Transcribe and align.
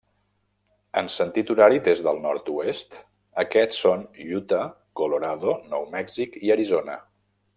En 1.01 1.09
sentit 1.15 1.51
horari 1.53 1.81
des 1.87 2.01
del 2.07 2.21
nord-oest, 2.23 2.97
aquests 3.45 3.83
són 3.85 4.03
Utah, 4.39 4.65
Colorado, 5.01 5.57
Nou 5.75 5.89
Mèxic 5.97 6.41
i 6.49 6.55
Arizona. 6.57 6.99